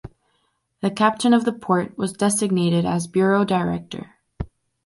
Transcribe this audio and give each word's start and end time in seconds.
The 0.81 0.89
Captain 0.89 1.31
of 1.31 1.45
the 1.45 1.53
Port 1.53 1.95
was 1.95 2.11
designated 2.13 2.85
as 2.87 3.05
Bureau 3.05 3.45
Director. 3.45 4.15